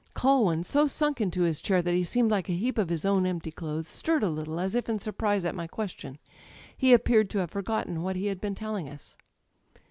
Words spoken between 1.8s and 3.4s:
that he seemed like a heap of his own